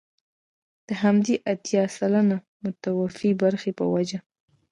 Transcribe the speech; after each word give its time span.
د 0.87 0.89
همدغې 1.01 1.35
اتيا 1.51 1.83
سلنه 1.95 2.37
متوفي 2.63 3.31
برخې 3.41 3.71
په 3.79 3.85
وجه. 3.93 4.19